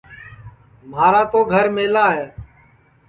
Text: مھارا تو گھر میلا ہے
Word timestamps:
مھارا 0.91 1.21
تو 1.31 1.39
گھر 1.53 1.65
میلا 1.75 2.05
ہے 2.15 2.25